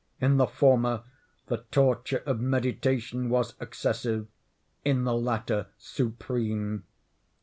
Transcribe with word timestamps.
In 0.19 0.37
the 0.37 0.47
former, 0.47 1.03
the 1.45 1.57
torture 1.69 2.23
of 2.25 2.39
meditation 2.39 3.29
was 3.29 3.53
excessive—in 3.59 5.03
the 5.03 5.13
latter, 5.13 5.67
supreme. 5.77 6.85